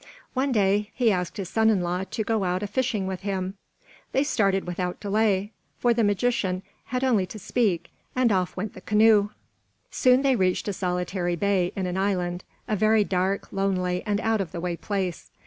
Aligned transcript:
One 0.33 0.51
day 0.51 0.89
he 0.95 1.11
asked 1.11 1.37
his 1.37 1.47
son 1.49 1.69
in 1.69 1.81
law 1.81 2.05
to 2.05 2.23
go 2.23 2.43
out 2.43 2.63
a 2.63 2.65
fishing 2.65 3.05
with 3.05 3.19
him. 3.21 3.53
They 4.13 4.23
started 4.23 4.65
without 4.65 4.99
delay; 4.99 5.51
for 5.77 5.93
the 5.93 6.03
magician 6.03 6.63
had 6.85 7.03
only 7.03 7.27
to 7.27 7.37
speak, 7.37 7.91
and 8.15 8.31
oft 8.31 8.57
went 8.57 8.73
the 8.73 8.81
canoe. 8.81 9.29
Soon 9.91 10.23
they 10.23 10.35
reached 10.35 10.67
a 10.67 10.73
solitary 10.73 11.35
bay 11.35 11.71
in 11.75 11.85
an 11.85 11.97
island, 11.97 12.43
a 12.67 12.75
very 12.75 13.03
dark, 13.03 13.53
lonely, 13.53 14.01
and 14.03 14.19
out 14.21 14.41
of 14.41 14.51
the 14.51 14.59
way 14.59 14.75
place. 14.75 15.29